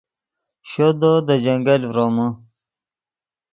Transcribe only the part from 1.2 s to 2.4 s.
دے جنگل ڤرومے